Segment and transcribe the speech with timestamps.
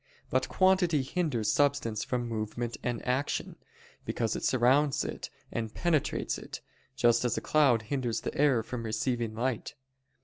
[0.31, 3.55] But quantity hinders substance from movement and action,
[4.03, 6.59] because it surrounds it and penetrates it:
[6.95, 9.75] just as a cloud hinders the air from receiving light.